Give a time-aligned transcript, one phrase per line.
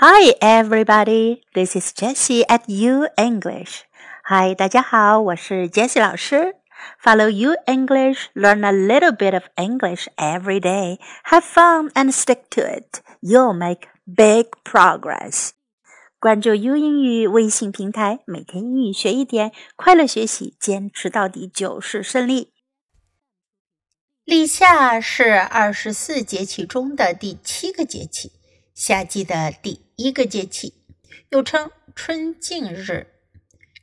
[0.00, 1.42] Hi, everybody.
[1.54, 3.82] This is Jessie at U English.
[4.28, 6.54] Hi, 大家好，我是 Jessie 老师。
[7.02, 11.00] Follow U English, learn a little bit of English every day.
[11.24, 13.00] Have fun and stick to it.
[13.20, 15.50] You'll make big progress.
[16.20, 22.52] 关注 U 英语微信平台，每天英语学一点，快乐学习，坚持到底就是胜利。
[24.24, 28.30] 立夏是二十四节气中的第七个节气。
[28.78, 30.72] 夏季的第一个节气，
[31.30, 33.08] 又称春尽日。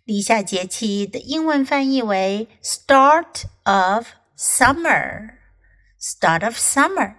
[0.06, 5.32] 立夏节气的英文翻译为 “Start of Summer”。
[6.00, 7.16] Start of Summer。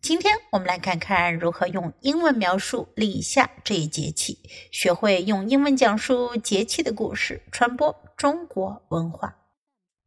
[0.00, 4.40] 今天我们来看看如何用英文描述立夏这一节气，
[4.72, 9.36] 学会用英文讲述节气的故事，传播中国文化。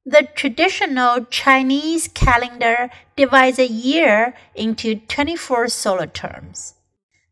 [0.04, 6.72] The traditional Chinese calendar divides a year into 24 solar terms.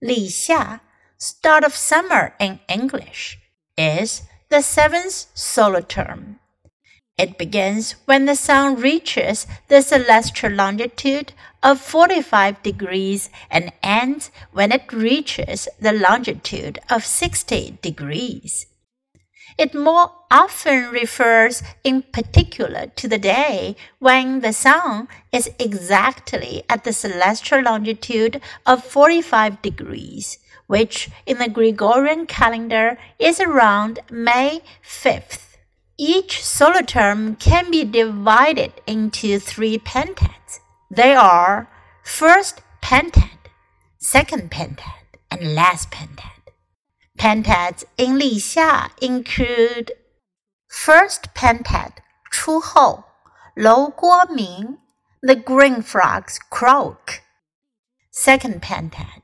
[0.04, 0.82] 立夏,
[1.18, 3.38] start of summer in English,
[3.78, 6.40] is the seventh solar term.
[7.18, 14.74] It begins when the sun reaches the celestial longitude of 45 degrees and ends when
[14.74, 18.66] it reaches the longitude of 60 degrees.
[19.58, 26.84] It more often refers in particular to the day when the sun is exactly at
[26.84, 35.58] the celestial longitude of 45 degrees, which in the Gregorian calendar is around May 5th.
[35.98, 40.60] Each solar term can be divided into three pentads.
[40.90, 41.70] They are
[42.04, 43.38] first pentad,
[44.00, 46.33] second pentad, and last pentad.
[47.18, 49.96] Pentad 阴历下 include
[50.70, 51.92] first Pentad
[52.30, 53.06] 初候，
[53.56, 54.80] 蝼蝈鸣
[55.22, 57.22] the green frogs croak.
[58.12, 59.22] Second Pentad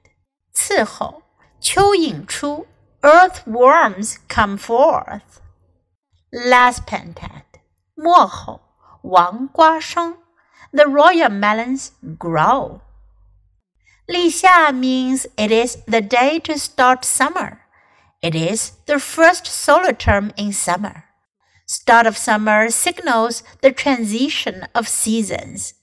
[0.54, 1.24] 次候，
[1.62, 2.68] 蚯蚓出
[3.02, 5.42] earthworms come forth.
[6.32, 7.44] Last Pentad
[7.96, 8.62] 末候，
[9.02, 10.18] 王瓜生
[10.72, 12.82] the royal melons grow.
[14.08, 17.58] Li Xia means it is the day to start summer.
[18.22, 21.06] It is the first solar term in summer.
[21.66, 25.76] Start of summer signals the transition of seasons.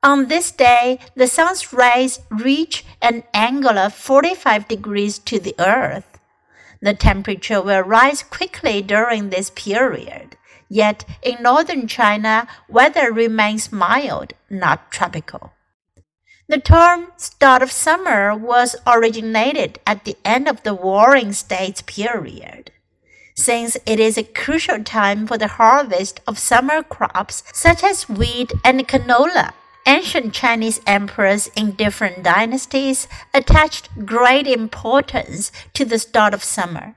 [0.00, 6.18] On this day, the sun's rays reach an angle of 45 degrees to the earth.
[6.80, 10.36] The temperature will rise quickly during this period.
[10.68, 15.52] Yet in northern China, weather remains mild, not tropical.
[16.48, 22.72] The term start of summer was originated at the end of the Warring States period.
[23.34, 28.52] Since it is a crucial time for the harvest of summer crops such as wheat
[28.64, 29.52] and canola,
[29.86, 36.96] ancient Chinese emperors in different dynasties attached great importance to the start of summer.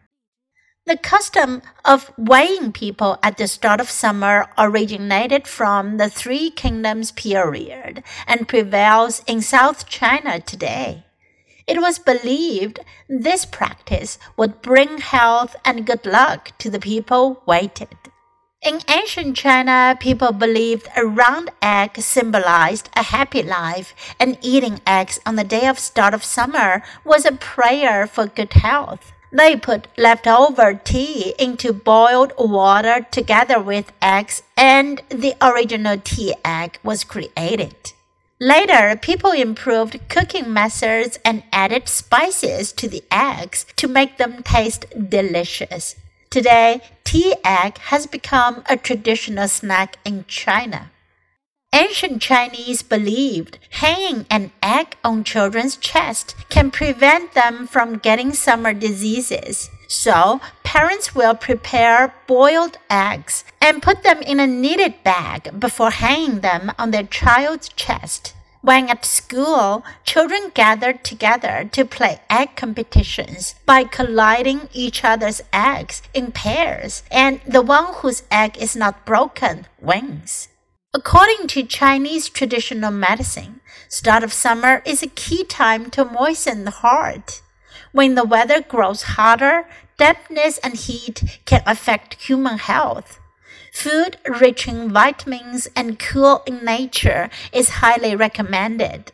[0.88, 7.12] The custom of weighing people at the start of summer originated from the Three Kingdoms
[7.12, 11.04] period and prevails in South China today.
[11.66, 17.98] It was believed this practice would bring health and good luck to the people weighted.
[18.62, 25.20] In ancient China, people believed a round egg symbolized a happy life, and eating eggs
[25.26, 29.15] on the day of start of summer was a prayer for good health.
[29.36, 36.80] They put leftover tea into boiled water together with eggs, and the original tea egg
[36.84, 37.76] was created.
[38.40, 44.86] Later, people improved cooking methods and added spices to the eggs to make them taste
[45.10, 45.98] delicious.
[46.30, 50.92] Today, tea egg has become a traditional snack in China.
[51.76, 58.74] Ancient Chinese believed hanging an egg on children's chest can prevent them from getting summer
[58.74, 59.70] diseases.
[59.90, 66.40] So, parents will prepare boiled eggs and put them in a knitted bag before hanging
[66.40, 68.34] them on their child's chest.
[68.62, 76.02] When at school, children gathered together to play egg competitions by colliding each other's eggs
[76.14, 80.48] in pairs, and the one whose egg is not broken wins.
[80.96, 83.60] According to Chinese traditional medicine,
[83.90, 87.42] start of summer is a key time to moisten the heart.
[87.92, 93.20] When the weather grows hotter, dampness and heat can affect human health.
[93.74, 99.12] Food rich in vitamins and cool in nature is highly recommended.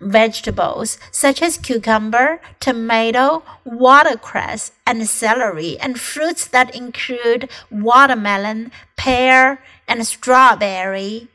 [0.00, 10.05] Vegetables such as cucumber, tomato, watercress, and celery, and fruits that include watermelon, pear, and
[10.05, 11.27] strawberry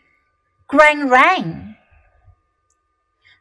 [0.66, 1.06] ；grain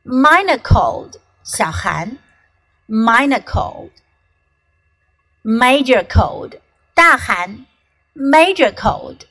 [0.04, 2.18] Minor cold, 小寒。
[2.86, 3.90] Minor cold.
[5.42, 6.60] Major cold.
[6.96, 7.66] 大寒
[8.14, 9.26] ，major cold。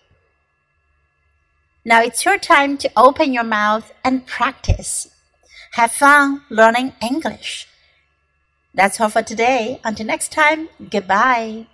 [1.84, 5.08] now it's your time to open your mouth and practice.
[5.74, 7.68] Have fun learning English.
[8.74, 9.80] That's all for today.
[9.84, 11.68] Until next time, goodbye.